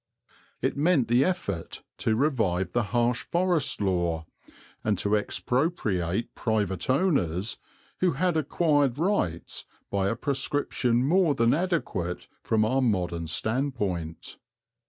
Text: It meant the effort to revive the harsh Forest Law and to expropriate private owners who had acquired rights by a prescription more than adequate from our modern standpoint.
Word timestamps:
It 0.63 0.75
meant 0.75 1.09
the 1.09 1.23
effort 1.23 1.83
to 1.99 2.15
revive 2.15 2.71
the 2.71 2.85
harsh 2.89 3.21
Forest 3.31 3.81
Law 3.81 4.25
and 4.83 4.97
to 4.97 5.13
expropriate 5.15 6.33
private 6.33 6.89
owners 6.89 7.59
who 7.99 8.13
had 8.13 8.35
acquired 8.35 8.97
rights 8.97 9.65
by 9.91 10.07
a 10.07 10.15
prescription 10.15 11.03
more 11.05 11.35
than 11.35 11.53
adequate 11.53 12.27
from 12.41 12.65
our 12.65 12.81
modern 12.81 13.27
standpoint. 13.27 14.37